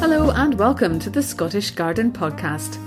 [0.00, 2.78] Hello and welcome to the Scottish Garden Podcast.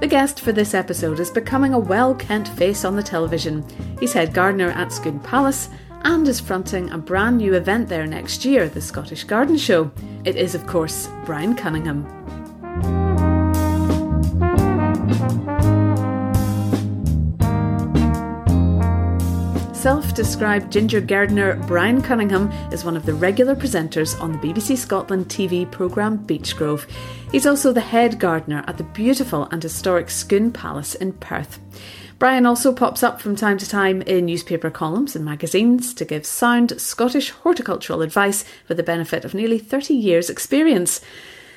[0.00, 3.66] The guest for this episode is becoming a well kent face on the television.
[4.00, 5.68] He's head gardener at Scone Palace
[6.04, 9.90] and is fronting a brand new event there next year, the Scottish Garden Show.
[10.24, 12.06] It is, of course, Brian Cunningham.
[19.82, 24.76] Self described ginger gardener Brian Cunningham is one of the regular presenters on the BBC
[24.76, 26.88] Scotland TV programme Beechgrove.
[27.32, 31.58] He's also the head gardener at the beautiful and historic Scone Palace in Perth.
[32.20, 36.24] Brian also pops up from time to time in newspaper columns and magazines to give
[36.24, 41.00] sound Scottish horticultural advice for the benefit of nearly 30 years' experience.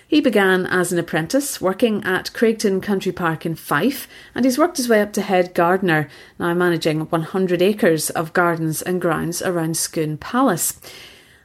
[0.08, 4.78] He began as an apprentice working at Craigtoun Country Park in Fife, and he's worked
[4.78, 9.78] his way up to head gardener, now managing 100 acres of gardens and grounds around
[9.78, 10.80] Scone Palace.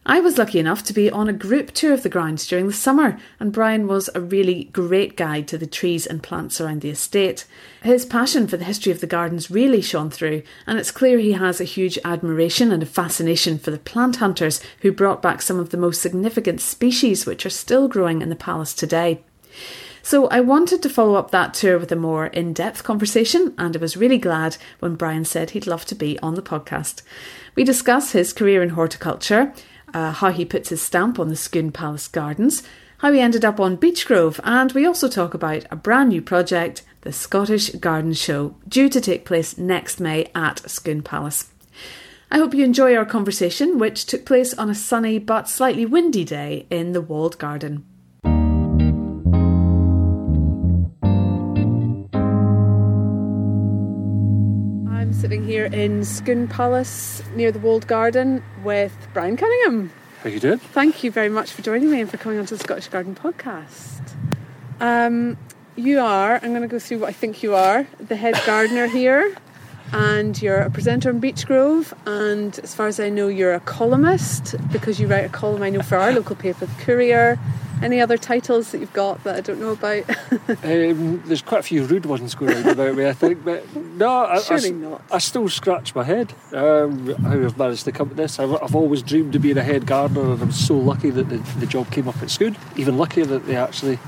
[0.06, 2.73] I was lucky enough to be on a group tour of the grounds during the
[2.73, 6.89] summer, and Brian was a really great guide to the trees and plants around the
[6.89, 7.45] estate.
[7.83, 11.33] His passion for the history of the gardens really shone through, and it's clear he
[11.33, 15.61] has a huge admiration and a fascination for the plant hunters who brought back some
[15.61, 19.23] of the most significant species which are still growing in the palace today.
[20.03, 23.77] So I wanted to follow up that tour with a more in depth conversation, and
[23.77, 27.03] I was really glad when Brian said he'd love to be on the podcast.
[27.55, 29.53] We discuss his career in horticulture,
[29.94, 32.62] uh, how he puts his stamp on the Scone Palace Gardens,
[32.98, 36.83] how he ended up on Beechgrove, and we also talk about a brand new project,
[37.00, 41.50] the Scottish Garden Show, due to take place next May at Scone Palace.
[42.30, 46.24] I hope you enjoy our conversation, which took place on a sunny but slightly windy
[46.24, 47.84] day in the walled garden.
[55.51, 59.91] Here in Scone Palace near the walled garden with Brian Cunningham.
[60.23, 60.59] How are you doing?
[60.59, 64.13] Thank you very much for joining me and for coming onto the Scottish Garden podcast.
[64.79, 65.36] Um,
[65.74, 68.86] you are, I'm going to go through what I think you are, the head gardener
[68.86, 69.36] here,
[69.92, 74.55] and you're a presenter in Beechgrove, and as far as I know, you're a columnist
[74.70, 77.41] because you write a column I know for our local paper, The Courier.
[77.83, 80.05] Any other titles that you've got that I don't know about?
[80.63, 84.08] Um, there's quite a few rude ones going on about me, I think, but no,
[84.08, 85.02] I, I, not.
[85.11, 88.39] I still scratch my head um, how I've managed to come to this.
[88.39, 91.39] I've, I've always dreamed of being a head gardener, and I'm so lucky that the,
[91.58, 92.57] the job came up at Scone.
[92.77, 93.98] Even luckier that they actually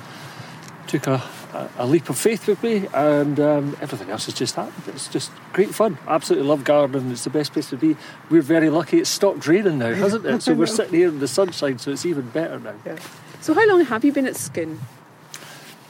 [0.86, 1.22] took a,
[1.52, 4.94] a, a leap of faith with me, and um, everything else has just happened.
[4.94, 5.98] It's just great fun.
[6.06, 7.10] Absolutely love gardening.
[7.10, 7.96] It's the best place to be.
[8.30, 8.98] We're very lucky.
[8.98, 10.42] It's stopped raining now, hasn't it?
[10.42, 12.74] So we're sitting here in the sunshine, so it's even better now.
[12.84, 12.98] Yeah.
[13.42, 14.78] So, how long have you been at Scone?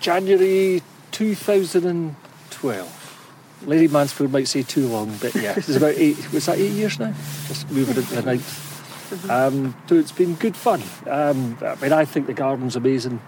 [0.00, 3.64] January 2012.
[3.66, 6.32] Lady Mansfield might say too long, but yeah, it's about eight.
[6.32, 7.12] Was that eight years now?
[7.48, 9.30] Just moving into the ninth.
[9.30, 10.82] Um, so it's been good fun.
[11.06, 13.20] Um, I mean, I think the garden's amazing.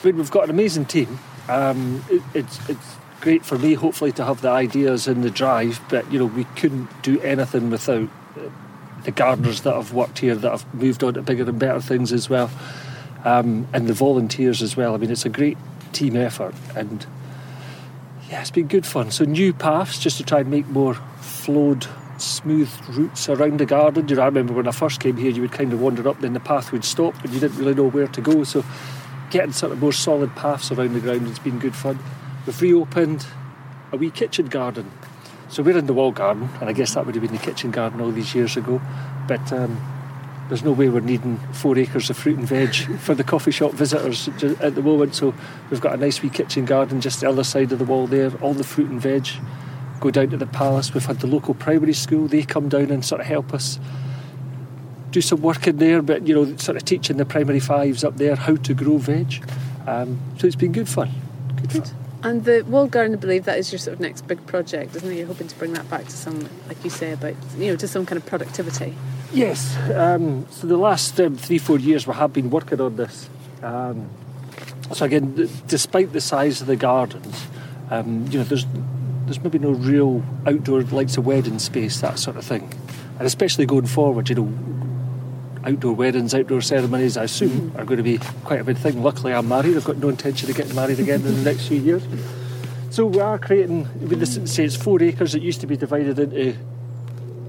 [0.00, 1.18] I mean, we've got an amazing team.
[1.48, 5.80] Um, it, it's it's great for me, hopefully, to have the ideas and the drive.
[5.88, 8.42] But you know, we couldn't do anything without uh,
[9.02, 12.12] the gardeners that have worked here, that have moved on to bigger and better things
[12.12, 12.48] as well,
[13.24, 14.94] um, and the volunteers as well.
[14.94, 15.58] I mean, it's a great
[15.92, 17.06] team effort, and
[18.28, 19.10] yeah, it's been good fun.
[19.10, 21.86] So new paths just to try and make more flowed,
[22.18, 24.08] smooth routes around the garden.
[24.08, 26.20] You know, I remember when I first came here, you would kind of wander up,
[26.20, 28.44] then the path would stop, and you didn't really know where to go.
[28.44, 28.64] So
[29.30, 31.98] getting sort of more solid paths around the ground has been good fun.
[32.46, 33.26] We've reopened
[33.92, 34.90] a wee kitchen garden.
[35.48, 37.70] So we're in the wall garden, and I guess that would have been the kitchen
[37.70, 38.80] garden all these years ago.
[39.28, 39.78] But um,
[40.52, 43.72] there's no way we're needing four acres of fruit and veg for the coffee shop
[43.72, 44.28] visitors
[44.60, 45.14] at the moment.
[45.14, 45.32] So
[45.70, 48.30] we've got a nice wee kitchen garden just the other side of the wall there.
[48.42, 49.26] All the fruit and veg
[49.98, 50.92] go down to the palace.
[50.92, 52.28] We've had the local primary school.
[52.28, 53.80] They come down and sort of help us
[55.10, 58.18] do some work in there, but you know, sort of teaching the primary fives up
[58.18, 59.42] there how to grow veg.
[59.86, 61.12] Um, so it's been good fun.
[61.62, 61.96] Good, fun.
[62.22, 65.10] And the walled garden, I believe that is your sort of next big project, isn't
[65.10, 65.16] it?
[65.16, 67.88] You're hoping to bring that back to some, like you say, about you know, to
[67.88, 68.94] some kind of productivity.
[69.32, 69.76] Yes.
[69.90, 73.30] Um, so the last um, three, four years we have been working on this.
[73.62, 74.10] Um,
[74.92, 77.46] so again, d- despite the size of the gardens,
[77.90, 78.66] um, you know, there's
[79.24, 82.70] there's maybe no real outdoor likes of wedding space, that sort of thing,
[83.18, 84.52] and especially going forward, you know,
[85.64, 89.02] outdoor weddings, outdoor ceremonies, I assume, are going to be quite a big thing.
[89.02, 89.76] Luckily, I'm married.
[89.76, 92.02] I've got no intention of getting married again in the next few years.
[92.90, 93.86] So we are creating.
[93.86, 95.34] I mean, this say it's four acres.
[95.34, 96.54] It used to be divided into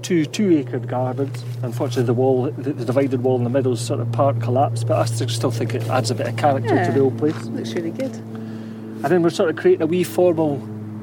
[0.04, 1.42] two two-acre gardens.
[1.62, 4.86] Unfortunately, the wall, the, the divided wall in the middle, is sort of part collapsed.
[4.86, 6.86] But I still think it adds a bit of character Yeah.
[6.86, 7.34] to the old place.
[7.46, 8.14] Looks really good.
[8.14, 10.58] And then we're sort of creating a wee formal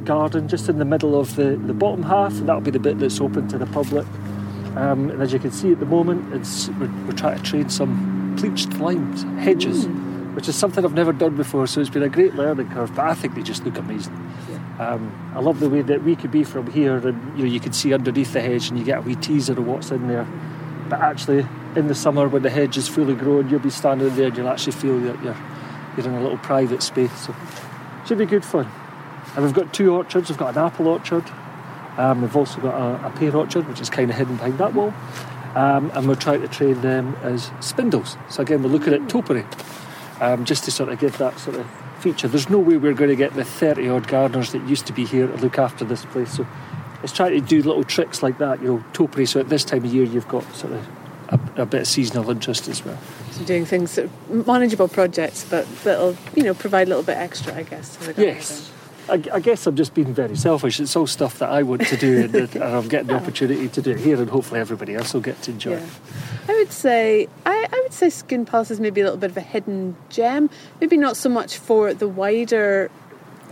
[0.06, 3.00] garden just in the middle of the, the bottom half, and that'll be the bit
[3.00, 4.08] that's open to the public.
[4.76, 7.70] Um, and as you can see at the moment, it's, we're, we're trying to train
[7.70, 10.34] some pleached limes, hedges, mm.
[10.36, 13.06] which is something I've never done before, so it's been a great learning curve, but
[13.06, 14.18] I think they just look amazing.
[14.80, 17.60] Um, I love the way that we could be from here and you know you
[17.60, 20.28] can see underneath the hedge and you get a wee teaser of what's in there.
[20.90, 21.46] But actually
[21.76, 24.50] in the summer when the hedge is fully grown you'll be standing there and you'll
[24.50, 25.38] actually feel that you're
[25.98, 27.26] you're in a little private space.
[27.26, 28.70] So it should be good fun.
[29.36, 31.24] And we've got two orchards, we've got an apple orchard,
[31.98, 34.74] um, we've also got a, a, pear orchard which is kind of hidden behind that
[34.74, 34.94] wall.
[35.56, 38.18] Um, and we're trying to train them as spindles.
[38.30, 39.46] So again we're looking at topiary.
[40.22, 41.68] Um, just to sort of give that sort of
[42.02, 42.28] feature.
[42.28, 45.06] There's no way we're going to get the 30 odd gardeners that used to be
[45.06, 46.34] here to look after this place.
[46.36, 46.48] So
[47.04, 49.26] it's trying to do little tricks like that, you know, topiary.
[49.26, 50.88] So at this time of year, you've got sort of
[51.30, 52.98] a, a bit of seasonal interest as well.
[53.32, 53.98] So doing things,
[54.30, 58.14] manageable projects, but that'll, you know, provide a little bit extra, I guess, to the
[58.14, 58.36] garden.
[58.36, 58.72] Yes.
[59.10, 60.80] I, I, guess I'm just being very selfish.
[60.80, 63.82] It's all stuff that I want to do, and, and I'm getting the opportunity to
[63.82, 65.72] do it here, and hopefully everybody else will get to enjoy.
[65.72, 65.86] Yeah.
[66.48, 69.38] I would say I, I would say Scone Palace is maybe a little bit of
[69.38, 70.50] a hidden gem.
[70.80, 72.92] Maybe not so much for the wider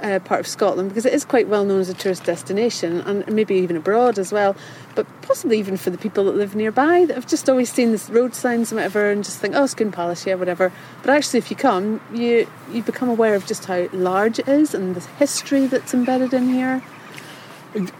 [0.01, 3.31] uh, part of Scotland because it is quite well known as a tourist destination and
[3.33, 4.55] maybe even abroad as well.
[4.95, 8.09] But possibly even for the people that live nearby that have just always seen the
[8.11, 10.71] road signs and whatever and just think, oh, Scone Palace, yeah, whatever.
[11.01, 14.73] But actually, if you come, you you become aware of just how large it is
[14.73, 16.83] and the history that's embedded in here.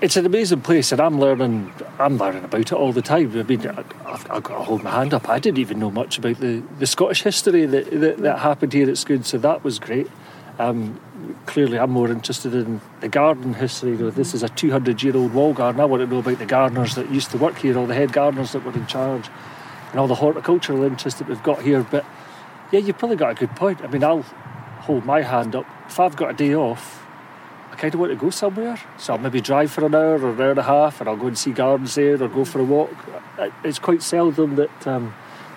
[0.02, 1.72] It's an amazing place, and I'm learning.
[2.00, 3.38] I'm learning about it all the time.
[3.38, 5.30] I mean, I've, I've got to hold my hand up.
[5.30, 8.90] I didn't even know much about the, the Scottish history that, that, that happened here
[8.90, 10.10] at Scone, so that was great.
[10.58, 11.00] Um,
[11.46, 13.92] clearly, I'm more interested in the garden history.
[13.92, 15.80] You know, this is a 200 year old wall garden.
[15.80, 18.12] I want to know about the gardeners that used to work here, all the head
[18.12, 19.30] gardeners that were in charge,
[19.92, 21.84] and all the horticultural interest that we've got here.
[21.84, 22.06] But
[22.72, 23.82] yeah, you've probably got a good point.
[23.84, 24.24] I mean, I'll
[24.82, 25.68] hold my hand up.
[25.86, 26.99] If I've got a day off, I
[27.80, 28.80] kind of want to go somewhere.
[28.98, 31.18] So I'll maybe drive for an hour or an hour and a half, and I'll
[31.18, 32.92] go and see gardens there or go for a walk.
[33.64, 35.14] It's quite seldom that um,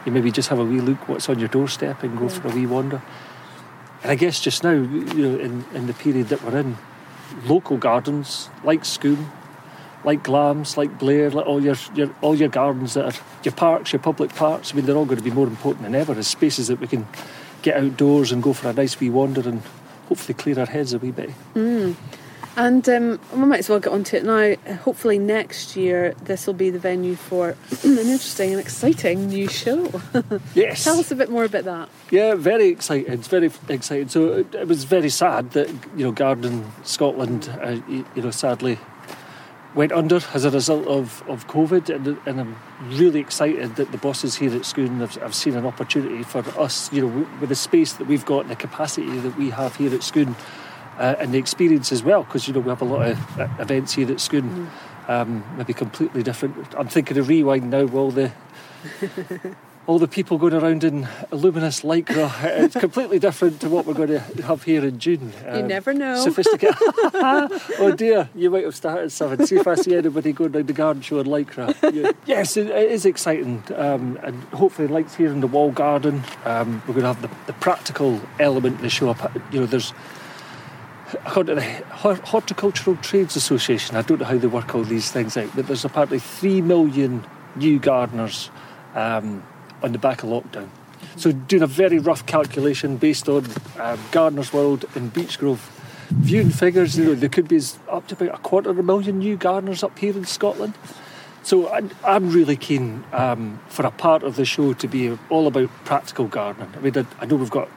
[0.06, 2.54] you maybe just have a wee look what's on your doorstep and go for a
[2.54, 3.02] wee wander.
[4.02, 6.76] And I guess just now, you know, in, in the period that we're in,
[7.44, 9.30] local gardens like Scone,
[10.04, 13.92] like Glamis, like Blair, like all your, your all your gardens that are your parks,
[13.92, 14.72] your public parks.
[14.72, 16.86] I mean, they're all going to be more important than ever as spaces that we
[16.86, 17.06] can
[17.62, 19.62] get outdoors and go for a nice wee wander and
[20.12, 21.30] hopefully clear our heads a wee bit.
[21.54, 21.96] Mm.
[22.54, 24.74] And um, we might as well get onto it now.
[24.82, 27.48] Hopefully, next year this will be the venue for
[27.82, 30.02] an interesting and exciting new show.
[30.54, 30.84] yes.
[30.84, 31.88] Tell us a bit more about that.
[32.10, 33.10] Yeah, very exciting.
[33.10, 34.10] It's very exciting.
[34.10, 38.30] So it, it was very sad that you know Garden Scotland, uh, you, you, know,
[38.30, 38.78] sadly
[39.74, 42.56] went under as a result of, of COVID, and, and I'm
[42.98, 46.92] really excited that the bosses here at Scone have, have seen an opportunity for us,
[46.92, 49.94] you know, with the space that we've got and the capacity that we have here
[49.94, 50.36] at Scone
[50.98, 53.48] uh, and the experience as well, because you know we have a lot of uh,
[53.58, 54.68] events here at Scone,
[55.06, 55.10] mm.
[55.10, 56.74] um, maybe completely different.
[56.76, 57.88] I'm thinking of rewind now.
[57.88, 58.32] All the
[59.86, 64.08] all the people going around in luminous lycra, it's completely different to what we're going
[64.08, 65.32] to have here in June.
[65.44, 66.22] You um, never know.
[66.22, 66.76] Sophisticated.
[66.80, 69.44] oh dear, you might have started something.
[69.46, 72.14] See if I see anybody going down the garden show in lycra.
[72.26, 76.82] yes, it, it is exciting, um, and hopefully, like here in the wall garden, um,
[76.86, 79.10] we're going to have the, the practical element the show.
[79.10, 79.34] Up.
[79.52, 79.92] You know, there's
[81.26, 85.36] according to the Horticultural Trades Association, I don't know how they work all these things
[85.36, 88.50] out, but there's apparently 3 million new gardeners
[88.94, 89.42] um,
[89.82, 90.68] on the back of lockdown.
[91.16, 93.46] So, doing a very rough calculation based on
[93.78, 95.60] um, Gardener's World in Beechgrove,
[96.10, 99.18] viewing figures, you know, there could be up to about a quarter of a million
[99.18, 100.74] new gardeners up here in Scotland.
[101.42, 105.46] So, I, am really keen um, for a part of the show to be all
[105.46, 106.72] about practical gardening.
[106.74, 107.68] I mean, I, I know we've got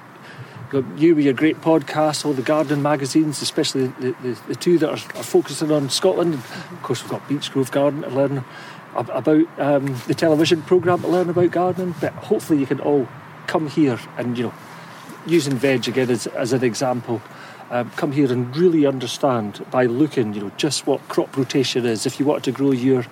[0.97, 4.89] you with your great podcast, all the garden magazines, especially the, the, the two that
[4.89, 6.33] are, are, focusing on Scotland.
[6.33, 8.43] Of course, we've got Beechgrove Garden to learn
[8.96, 11.96] about um, the television programme to learn about gardening.
[12.00, 13.08] But hopefully, you can all
[13.48, 14.54] come here and, you know,
[15.25, 17.22] using veg again as, as an example,
[17.70, 22.06] um, come here and really understand by looking, you know, just what crop rotation is.
[22.06, 23.06] If you wanted to grow your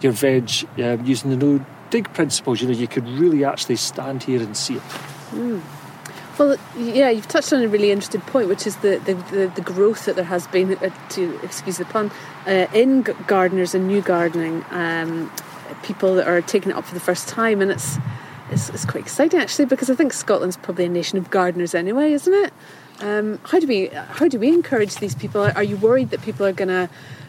[0.00, 4.22] your veg um, using the no dig principles, you know, you could really actually stand
[4.24, 4.82] here and see it.
[5.30, 5.62] Mm.
[6.38, 9.60] Well, yeah, you've touched on a really interesting point, which is the, the, the, the
[9.60, 12.10] growth that there has been, uh, to excuse the pun,
[12.46, 14.64] uh, in gardeners and new gardening.
[14.70, 15.30] Um,
[15.82, 17.98] people that are taking it up for the first time, and it's,
[18.50, 22.12] it's, it's quite exciting actually because I think Scotland's probably a nation of gardeners anyway,
[22.12, 22.52] isn't it?
[23.00, 25.42] Um, how do we how do we encourage these people?
[25.42, 26.88] Are you worried that people are to,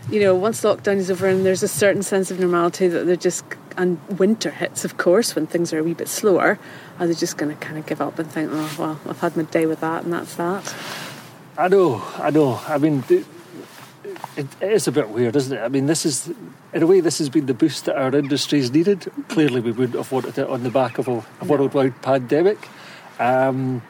[0.10, 3.16] you know, once lockdown is over and there's a certain sense of normality that they're
[3.16, 3.44] just
[3.78, 6.60] and winter hits, of course, when things are a wee bit slower,
[7.00, 9.36] are they just going to kind of give up and think, oh, well, I've had
[9.36, 10.76] my day with that and that's that?
[11.58, 12.62] I know, I know.
[12.68, 13.26] I mean, it,
[14.38, 15.62] it is a bit weird, isn't it?
[15.62, 16.32] I mean, this is,
[16.74, 19.12] in a way, this has been the boost that our industry's needed.
[19.30, 22.68] Clearly, we wouldn't have wanted it on the back of a, a worldwide pandemic.
[23.20, 23.82] Um,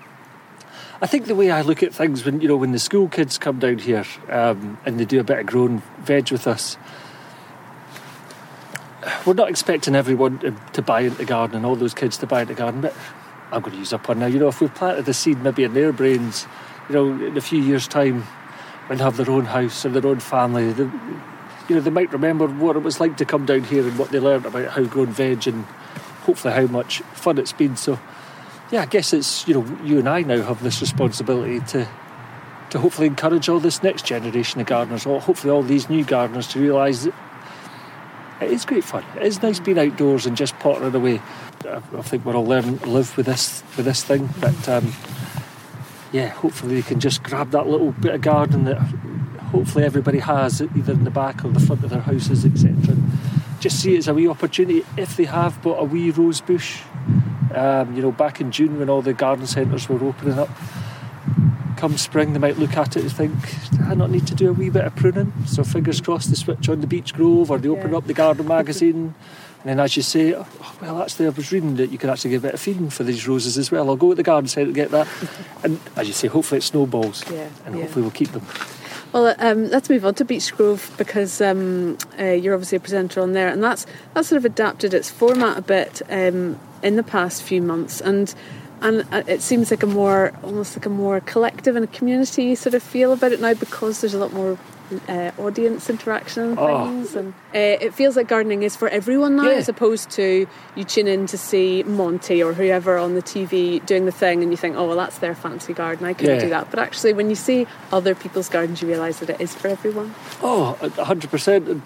[1.01, 3.37] I think the way I look at things when you know when the school kids
[3.37, 6.77] come down here um, and they do a bit of grown veg with us,
[9.25, 12.81] we're not expecting everyone to, buy into gardening, all those kids to buy into gardening.
[12.81, 12.95] But
[13.51, 14.25] I'm going to use up one now.
[14.25, 16.47] You know, if we planted the seed maybe in their brains,
[16.89, 18.23] you know, in a few years' time,
[18.87, 22.13] when they have their own house and their own family, they, you know, they might
[22.13, 24.83] remember what it was like to come down here and what they learned about how
[24.83, 25.65] grown veg and
[26.25, 27.75] hopefully how much fun it's been.
[27.75, 27.99] So
[28.71, 31.87] yeah, I guess it's you know you and I now have this responsibility to
[32.71, 36.47] to hopefully encourage all this next generation of gardeners, or hopefully all these new gardeners
[36.49, 37.13] to realise that
[38.41, 39.03] it is great fun.
[39.15, 41.21] It is nice being outdoors and just pottering away.
[41.67, 44.93] I, think we're all learning to live with this with this thing, but um,
[46.11, 48.77] yeah, hopefully they can just grab that little bit of garden that
[49.51, 52.95] hopefully everybody has, either in the back or the front of their houses, etc.
[53.59, 56.81] Just see it as a wee opportunity if they have bought a wee rose bush
[57.55, 60.49] um, you know, back in June when all the garden centres were opening up,
[61.85, 63.33] come spring they might look at it and think,
[63.83, 65.31] I not need to do a wee bit of pruning.
[65.45, 67.97] So fingers crossed they switch on the Beechgrove or they open yeah.
[67.97, 69.13] up the garden magazine.
[69.59, 70.47] And then as you say, oh,
[70.81, 73.03] well, actually, I was reading that you can actually get a bit of feeding for
[73.03, 73.87] these roses as well.
[73.87, 75.07] I'll go to the garden centre to get that.
[75.63, 77.23] and as you say, hopefully it snowballs.
[77.31, 77.81] Yeah, and yeah.
[77.83, 78.47] hopefully we'll keep them.
[79.13, 83.33] Well, um, let's move on to Beechgrove because um, uh, you're obviously a presenter on
[83.33, 87.43] there, and that's that's sort of adapted its format a bit um, in the past
[87.43, 88.33] few months, and
[88.85, 92.53] and uh, it seems like a more almost like a more collective and a community
[92.53, 94.57] sort of feel about it now because there's a lot more
[95.07, 96.85] uh, audience interaction and oh.
[96.85, 97.15] things.
[97.15, 99.57] And uh, it feels like gardening is for everyone now, yeah.
[99.57, 104.05] as opposed to you tune in to see Monty or whoever on the TV doing
[104.05, 106.05] the thing, and you think, oh well, that's their fancy garden.
[106.05, 106.41] I couldn't yeah.
[106.41, 106.69] do that.
[106.69, 110.13] But actually, when you see other people's gardens, you realise that it is for everyone.
[110.43, 111.81] Oh, hundred percent.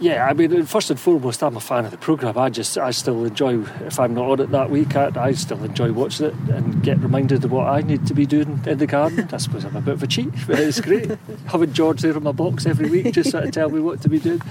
[0.00, 2.38] Yeah, I mean, first and foremost, I'm a fan of the programme.
[2.38, 5.62] I just, I still enjoy, if I'm not on it that week, I, I, still
[5.62, 8.86] enjoy watching it and get reminded of what I need to be doing in the
[8.86, 9.28] garden.
[9.32, 11.10] I suppose I'm a bit of a cheat, but it's great.
[11.46, 14.08] Having George there in my box every week just sort of tell me what to
[14.08, 14.42] be doing.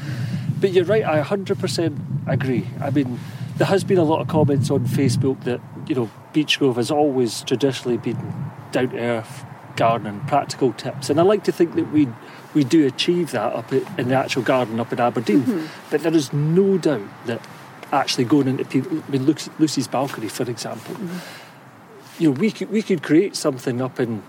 [0.60, 2.68] But you're right, I 100% agree.
[2.82, 3.20] I mean,
[3.58, 7.44] there has been a lot of comments on Facebook that, you know, Beechgrove has always
[7.44, 9.46] traditionally been down to earth
[9.76, 11.10] gardening, practical tips.
[11.10, 12.08] And I like to think that we
[12.54, 15.44] we do achieve that up in the actual garden up in Aberdeen.
[15.44, 15.66] Mm-hmm.
[15.92, 17.42] But there is no doubt that
[17.92, 19.26] actually going into people, I mean,
[19.60, 22.24] Lucy's balcony, for example, mm-hmm.
[22.24, 24.24] you know, we could, we could create something up in,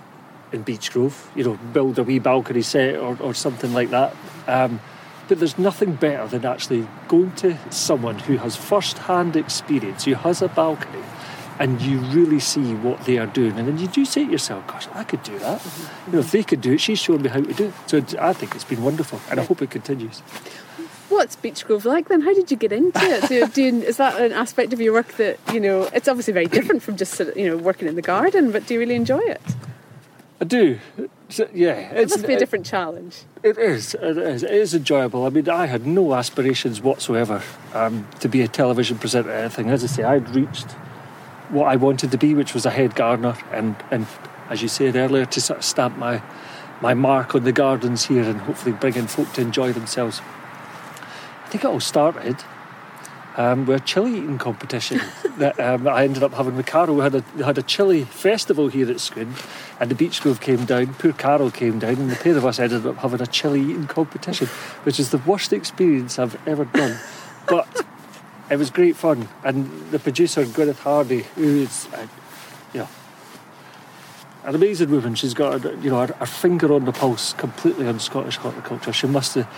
[0.52, 4.14] in Beechgrove, you know, build a wee balcony set or, or something like that.
[4.46, 4.80] Um,
[5.28, 10.14] but there's nothing better than actually going to someone who has first hand experience, who
[10.14, 11.02] has a balcony,
[11.60, 13.58] and you really see what they are doing.
[13.58, 15.62] And then you do say to yourself, gosh, I could do that.
[16.06, 17.74] You know, if they could do it, she's shown me how to do it.
[17.86, 20.20] So I think it's been wonderful, and I hope it continues.
[21.10, 22.22] What's Beechgrove like then?
[22.22, 23.28] How did you get into it?
[23.28, 26.46] Do, do, is that an aspect of your work that, you know, it's obviously very
[26.46, 29.42] different from just, you know, working in the garden, but do you really enjoy it?
[30.40, 30.78] I do.
[31.28, 33.24] So, yeah, it must be a different challenge.
[33.42, 33.94] It is.
[33.94, 34.42] It is.
[34.42, 35.26] It is enjoyable.
[35.26, 37.42] I mean, I had no aspirations whatsoever
[37.74, 39.68] um, to be a television presenter or anything.
[39.68, 40.68] As I say, I'd reached
[41.50, 44.07] what I wanted to be, which was a head gardener, and, and
[44.49, 46.23] as you said earlier, to sort of stamp my
[46.80, 50.23] my mark on the gardens here and hopefully bring in folk to enjoy themselves.
[51.45, 52.37] I think it all started
[53.37, 55.00] um, with a chili eating competition
[55.38, 56.97] that um, I ended up having with Carole.
[56.97, 59.35] We had a we had a chili festival here at Scone,
[59.78, 60.95] and the Beechgrove came down.
[60.95, 63.87] Poor Carole came down, and the pair of us ended up having a chili eating
[63.87, 64.47] competition,
[64.85, 66.99] which is the worst experience I've ever done.
[67.47, 67.85] But
[68.50, 69.28] it was great fun.
[69.45, 72.07] And the producer, Gwyneth Hardy, who is, uh,
[72.75, 72.88] you know,
[74.45, 75.14] an amazing woman.
[75.14, 78.92] She's got, you know, her, finger on the pulse completely on Scottish horticulture.
[78.92, 79.49] She must have.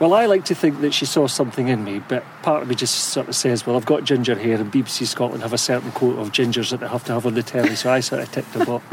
[0.00, 2.76] Well, I like to think that she saw something in me, but part of me
[2.76, 5.90] just sort of says, well, I've got ginger hair, and BBC Scotland have a certain
[5.90, 8.30] quota of gingers that they have to have on the telly, so I sort of
[8.30, 8.84] ticked the box.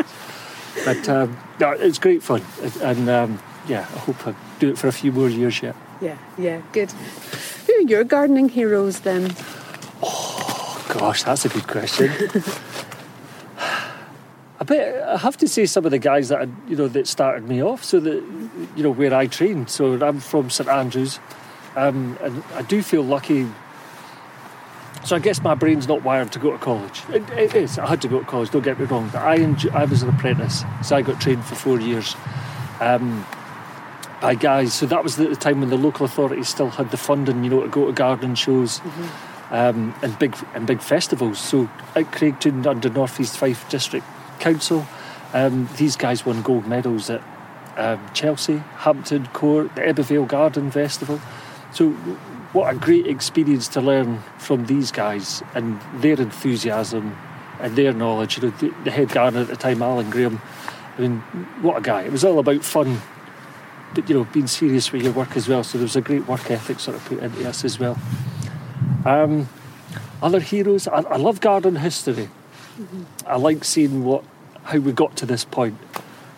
[0.86, 2.42] but um, no, it's great fun,
[2.82, 5.76] and um, yeah, I hope I do it for a few more years yet.
[6.02, 9.34] Yeah, yeah, good Who are your gardening heroes then?
[10.02, 12.12] Oh gosh, that's a good question.
[14.58, 17.48] I bet I have to say some of the guys that you know that started
[17.48, 17.84] me off.
[17.84, 18.24] So that
[18.76, 19.70] you know where I trained.
[19.70, 21.20] So I'm from St Andrews,
[21.76, 23.48] um, and I do feel lucky.
[25.06, 27.04] So I guess my brain's not wired to go to college.
[27.10, 27.78] it, it is.
[27.78, 28.50] I had to go to college.
[28.50, 29.08] Don't get me wrong.
[29.14, 32.16] But I enjoy, I was an apprentice, so I got trained for four years.
[32.82, 33.24] Um,
[34.26, 34.74] by guys.
[34.74, 37.62] So that was the time when the local authorities still had the funding, you know,
[37.62, 39.54] to go to garden shows mm-hmm.
[39.54, 41.38] um, and big and big festivals.
[41.38, 44.04] So at Craigtoun under North East Fife District
[44.40, 44.88] Council,
[45.34, 47.22] um, these guys won gold medals at
[47.78, 51.22] um, Chelsea, Hampton Court, the Ebbw Garden Festival.
[51.72, 51.92] So,
[52.52, 57.16] what a great experience to learn from these guys and their enthusiasm
[57.60, 58.38] and their knowledge.
[58.38, 60.42] You know, the, the head gardener at the time, Alan Graham.
[60.98, 61.20] I mean,
[61.62, 62.04] what a guy!
[62.04, 63.02] It was all about fun,
[63.96, 65.64] but you know, being serious with your work as well.
[65.64, 67.98] So there was a great work ethic sort of put into us as well.
[69.06, 69.50] Um,
[70.22, 72.30] other heroes, I, I love garden history.
[72.80, 73.04] Mm-hmm.
[73.26, 74.24] I like seeing what
[74.64, 75.78] how we got to this point.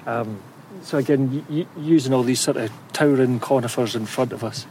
[0.06, 0.40] Um,
[0.84, 4.66] so again, y- using all these sort of towering conifers in front of us.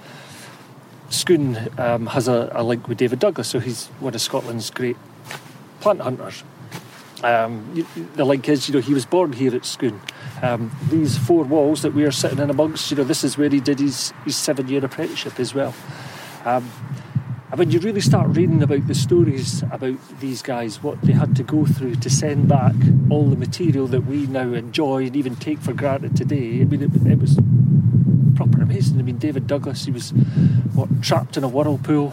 [1.09, 4.97] Scone um, has a, a, link with David Douglas, so he's one of Scotland's great
[5.81, 6.43] plant hunters.
[7.23, 10.01] Um, the link is, you know, he was born here at Scone.
[10.43, 13.49] Um, these four walls that we are sitting in amongst, you know, this is where
[13.49, 15.75] he did his, his seven-year apprenticeship as well.
[16.45, 16.71] Um,
[17.51, 21.37] and when you really start reading about the stories about these guys, what they had
[21.37, 22.75] to go through to send back
[23.09, 26.83] all the material that we now enjoy and even take for granted today, I mean,
[26.83, 27.39] it, it was
[28.35, 28.99] proper amazing.
[28.99, 30.11] I mean, David Douglas, he was
[30.75, 32.13] what trapped in a whirlpool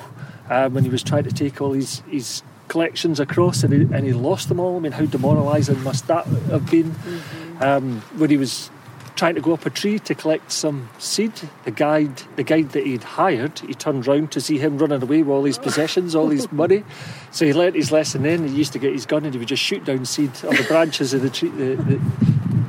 [0.50, 4.04] um, when he was trying to take all his, his collections across and he, and
[4.04, 4.76] he lost them all.
[4.76, 6.90] I mean, how demoralising must that have been?
[6.90, 7.64] Mm-hmm.
[7.64, 8.72] Um, when he was
[9.16, 11.34] trying to go up a tree to collect some seed.
[11.66, 15.22] The guide, the guide that he'd hired, he turned round to see him running away
[15.22, 16.84] with all his possessions, all his money.
[17.30, 18.48] So he learnt his lesson then.
[18.48, 20.66] He used to get his gun and he would just shoot down seed on the
[20.68, 22.02] branches of the tree that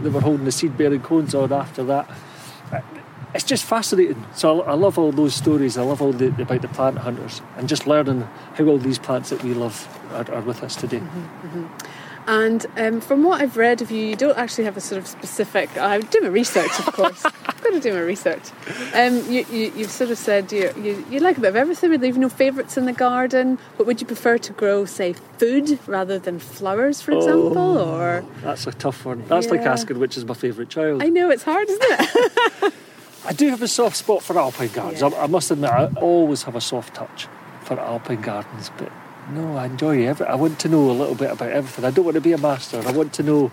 [0.02, 2.11] they were holding the seed bearing cones on after that.
[3.35, 4.25] It's just fascinating.
[4.35, 5.76] So I, love all those stories.
[5.76, 9.31] I love all the about the plant hunters and just learning how all these plants
[9.31, 11.00] that we love are, are with us today.
[11.00, 11.87] Mm-hmm, mm-hmm.
[12.26, 15.07] And um, from what I've read of you, you don't actually have a sort of
[15.07, 15.76] specific.
[15.76, 17.25] I do my research, of course.
[17.25, 18.50] I've got to do my research.
[18.95, 21.91] Um, you, you, have sort of said you, you, you like a bit of everything.
[21.91, 23.59] Really, you've no favourites in the garden.
[23.76, 27.59] But would you prefer to grow, say, food rather than flowers, for example?
[27.59, 29.26] Oh, or that's a tough one.
[29.26, 29.53] That's yeah.
[29.53, 31.03] like asking which is my favourite child.
[31.03, 32.75] I know it's hard, isn't it?
[33.26, 35.00] I do have a soft spot for alpine gardens.
[35.00, 35.09] Yeah.
[35.09, 37.27] I, I must admit, I always have a soft touch
[37.62, 38.92] for alpine gardens, but
[39.31, 40.27] no, I enjoy every.
[40.27, 41.85] I want to know a little bit about everything.
[41.85, 42.83] I don't want to be a master.
[42.85, 43.51] I want to know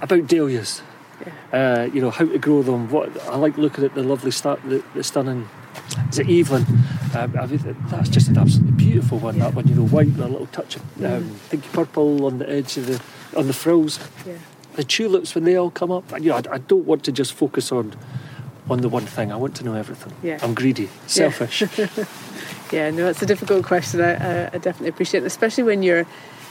[0.00, 0.82] about dahlias.
[1.20, 1.82] Yeah.
[1.82, 2.88] Uh, you know how to grow them.
[2.90, 5.48] What I like looking at the lovely start, the, the stunning.
[6.10, 6.64] Is it Evelyn?
[7.14, 9.36] Um, I mean, that's just an absolutely beautiful one.
[9.36, 9.44] Yeah.
[9.44, 11.50] That one, you know, white with a little touch of um, mm.
[11.50, 13.02] pinky purple on the edge of the
[13.38, 13.98] on the frills.
[14.26, 14.34] Yeah.
[14.74, 16.12] The tulips when they all come up.
[16.12, 17.96] And, you know, I, I don't want to just focus on
[18.70, 19.32] on the one thing.
[19.32, 20.12] I want to know everything.
[20.22, 20.38] Yeah.
[20.42, 21.62] I'm greedy, selfish.
[21.78, 21.88] Yeah.
[22.70, 24.00] Yeah, no, it's a difficult question.
[24.02, 26.06] I, I definitely appreciate it, especially when you're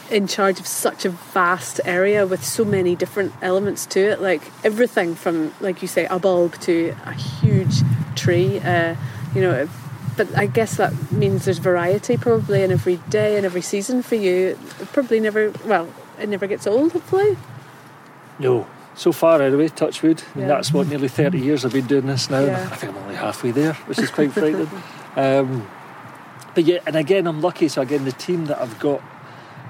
[0.09, 4.21] in charge of such a vast area with so many different elements to it.
[4.21, 7.81] Like everything from, like you say, a bulb to a huge
[8.15, 8.59] tree.
[8.59, 8.95] Uh,
[9.35, 9.69] you know,
[10.15, 14.15] but I guess that means there's variety probably in every day and every season for
[14.15, 14.57] you.
[14.79, 15.87] It probably never, well,
[16.19, 17.37] it never gets old, hopefully.
[18.39, 20.23] No, so far anyway, touch wood.
[20.35, 20.41] Yeah.
[20.41, 22.39] And that's what nearly 30 years I've been doing this now.
[22.41, 22.67] Yeah.
[22.71, 24.69] I think I'm only halfway there, which is quite frightening.
[25.17, 25.67] Um,
[26.53, 27.69] but yeah, and again, I'm lucky.
[27.69, 29.01] So again, the team that I've got,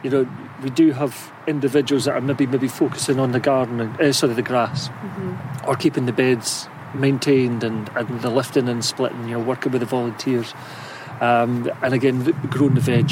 [0.03, 0.29] you know,
[0.61, 4.41] we do have individuals that are maybe maybe focusing on the garden, uh, sorry, the
[4.41, 5.69] grass, mm-hmm.
[5.69, 9.29] or keeping the beds maintained and, and the lifting and splitting.
[9.29, 10.53] You know, working with the volunteers,
[11.21, 13.11] um, and again, growing the veg.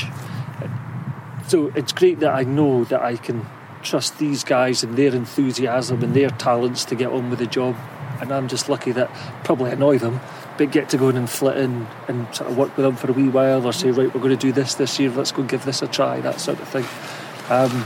[1.48, 3.46] So it's great that I know that I can
[3.86, 7.76] trust these guys and their enthusiasm and their talents to get on with the job.
[8.20, 9.10] And I'm just lucky that
[9.44, 10.20] probably annoy them
[10.58, 13.10] but get to go in and flit in and sort of work with them for
[13.10, 15.44] a wee while or say, right, we're going to do this this year, let's go
[15.44, 16.86] give this a try, that sort of thing.
[17.50, 17.86] Um,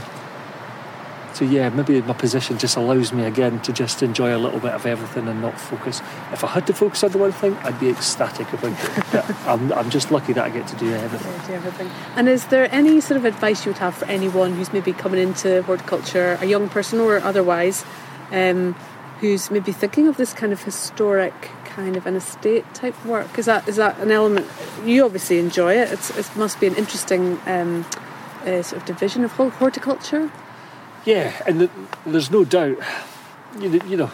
[1.32, 4.72] so yeah, maybe my position just allows me again to just enjoy a little bit
[4.72, 6.00] of everything and not focus.
[6.32, 9.24] If I had to focus on the one thing, I'd be ecstatic about it.
[9.46, 11.46] I'm, I'm just lucky that I get to do everything.
[11.46, 11.90] do everything.
[12.16, 15.20] And is there any sort of advice you would have for anyone who's maybe coming
[15.20, 17.84] into horticulture, a young person or otherwise,
[18.30, 18.74] um,
[19.20, 23.38] who's maybe thinking of this kind of historic kind of an estate type work?
[23.38, 24.46] Is that is that an element
[24.84, 25.92] you obviously enjoy it?
[25.92, 27.86] It's, it must be an interesting um,
[28.44, 30.30] uh, sort of division of horticulture.
[31.04, 31.70] Yeah, and the,
[32.06, 32.78] there's no doubt.
[33.58, 34.10] You, you know,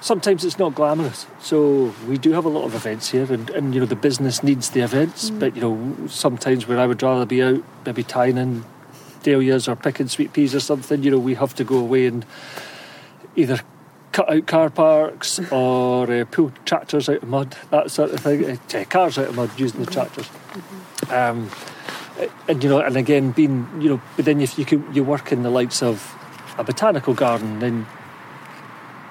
[0.00, 1.26] sometimes it's not glamorous.
[1.40, 4.42] So we do have a lot of events here, and, and you know the business
[4.42, 5.30] needs the events.
[5.30, 5.40] Mm.
[5.40, 8.64] But you know sometimes where I would rather be out, maybe tying in
[9.22, 12.24] dahlias or picking sweet peas or something, you know we have to go away and
[13.36, 13.60] either
[14.12, 18.44] cut out car parks or uh, pull tractors out of mud, that sort of thing.
[18.50, 20.26] Uh, cars out of mud using the tractors.
[20.26, 21.12] Mm-hmm.
[21.12, 21.50] Um,
[22.48, 25.42] and you know, and again, being you know, but then if you you work in
[25.42, 26.14] the likes of
[26.58, 27.86] a botanical garden, then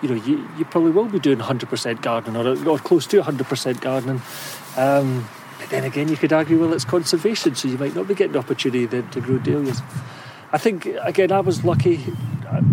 [0.01, 3.81] you know you, you probably will be doing 100% gardening or, or close to 100%
[3.81, 4.21] gardening.
[4.75, 5.27] Um,
[5.59, 8.33] but then again, you could argue, well, it's conservation, so you might not be getting
[8.33, 9.81] the opportunity then to grow dahlias.
[10.51, 12.13] I think again, I was lucky,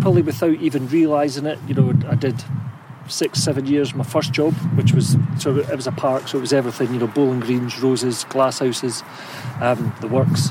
[0.01, 1.59] probably without even realising it.
[1.67, 2.43] You know, I did
[3.07, 6.41] six, seven years my first job, which was so it was a park, so it
[6.41, 9.03] was everything, you know, bowling greens, roses, glass houses,
[9.61, 10.49] um, the works.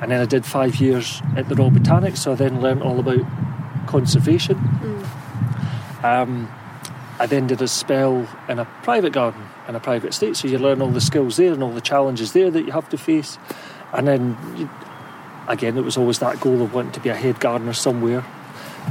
[0.00, 3.00] And then I did five years at the Royal Botanic, so I then learned all
[3.00, 3.24] about
[3.86, 4.56] conservation.
[4.56, 6.04] Mm.
[6.04, 6.52] Um,
[7.18, 10.58] I then did a spell in a private garden in a private estate, so you
[10.58, 13.38] learn all the skills there and all the challenges there that you have to face.
[13.92, 14.68] And then, you,
[15.48, 18.24] again, it was always that goal of wanting to be a head gardener somewhere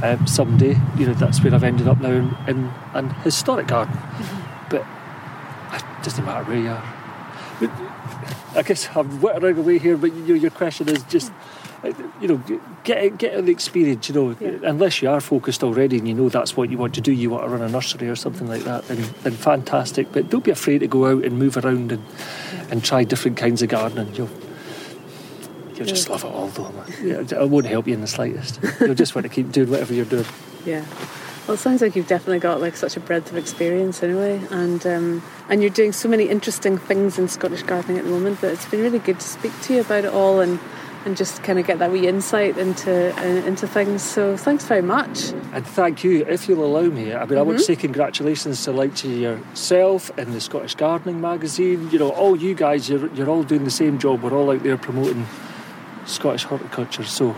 [0.02, 0.76] um, someday.
[0.96, 3.94] You know, that's where I've ended up now in, in an historic garden.
[3.94, 4.70] Mm-hmm.
[4.70, 4.86] But
[5.74, 6.94] it doesn't matter where you are.
[7.60, 11.02] But I guess I've went around the way here, but you know, your question is
[11.04, 11.32] just.
[12.20, 14.08] You know, get get the experience.
[14.08, 14.58] You know, yeah.
[14.64, 17.30] unless you are focused already and you know that's what you want to do, you
[17.30, 20.10] want to run a nursery or something like that, then, then fantastic.
[20.10, 22.02] But don't be afraid to go out and move around and,
[22.70, 24.12] and try different kinds of gardening.
[24.16, 24.30] You'll
[25.76, 26.72] You'll just love it all, though.
[27.02, 28.60] Yeah, it won't help you in the slightest.
[28.80, 30.26] You'll just want to keep doing whatever you're doing.
[30.64, 30.84] Yeah.
[31.46, 34.84] Well, it sounds like you've definitely got like such a breadth of experience anyway, and
[34.84, 38.52] um, and you're doing so many interesting things in Scottish gardening at the moment that
[38.52, 40.58] it's been really good to speak to you about it all and
[41.04, 44.02] and just kind of get that wee insight into uh, into things.
[44.02, 45.30] So thanks very much.
[45.52, 47.14] And thank you, if you'll allow me.
[47.14, 47.38] I mean, mm-hmm.
[47.38, 47.74] I want to mm-hmm.
[47.74, 51.90] say congratulations to like to yourself and the Scottish Gardening magazine.
[51.92, 54.22] You know, all you guys, you're you're all doing the same job.
[54.24, 55.26] We're all out there promoting
[56.06, 57.04] Scottish horticulture.
[57.04, 57.34] So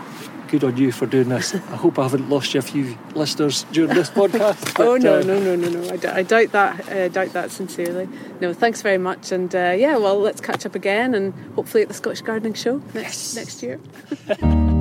[0.47, 1.53] good on you for doing this.
[1.53, 4.73] I hope I haven't lost you a few listeners during this podcast.
[4.77, 5.89] But, oh no, uh, no, no, no, no!
[5.91, 6.89] I, d- I doubt that.
[6.89, 8.07] I doubt that sincerely.
[8.39, 9.31] No, thanks very much.
[9.31, 12.77] And uh, yeah, well, let's catch up again, and hopefully at the Scottish Gardening Show
[12.93, 13.35] next yes.
[13.35, 13.79] next year.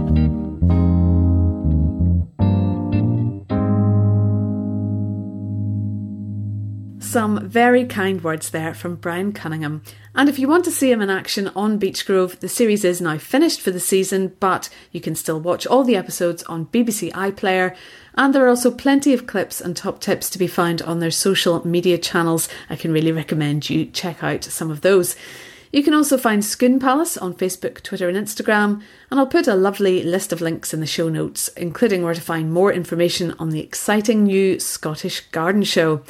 [7.19, 9.83] Some very kind words there from Brian Cunningham.
[10.15, 13.19] And if you want to see him in action on Beechgrove, the series is now
[13.19, 17.75] finished for the season, but you can still watch all the episodes on BBC iPlayer.
[18.15, 21.11] And there are also plenty of clips and top tips to be found on their
[21.11, 22.49] social media channels.
[22.71, 25.17] I can really recommend you check out some of those.
[25.73, 29.57] You can also find Scone Palace on Facebook, Twitter, and Instagram, and I'll put a
[29.57, 33.51] lovely list of links in the show notes, including where to find more information on
[33.51, 36.05] the exciting new Scottish Garden Show.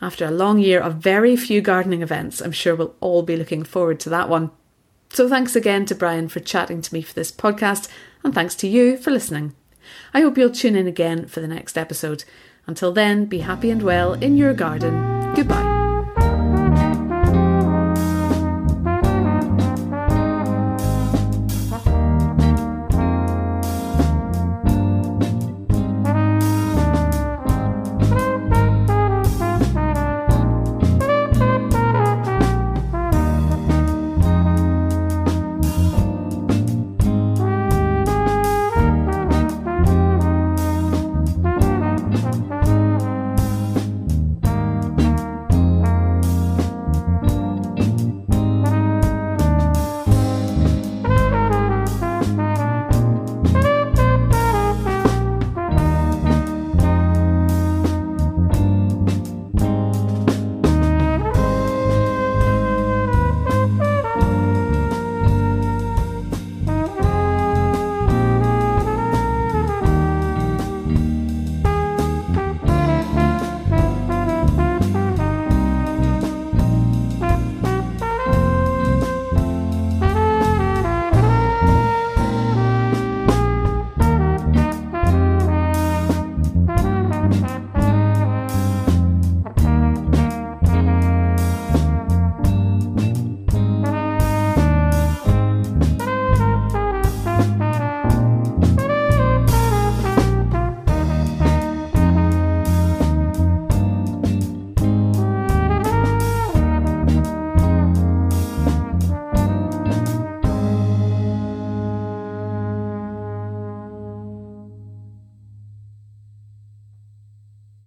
[0.00, 3.62] After a long year of very few gardening events, I'm sure we'll all be looking
[3.62, 4.50] forward to that one.
[5.10, 7.88] So thanks again to Brian for chatting to me for this podcast,
[8.22, 9.54] and thanks to you for listening.
[10.12, 12.24] I hope you'll tune in again for the next episode.
[12.66, 15.34] Until then, be happy and well in your garden.
[15.34, 15.65] Goodbye.